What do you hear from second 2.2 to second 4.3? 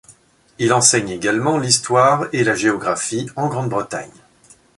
et la géographie en Grande-Bretagne.